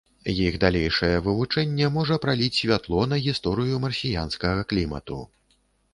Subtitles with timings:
[0.43, 5.21] Іх далейшае вывучэнне можа праліць святло на гісторыю марсіянскага клімату.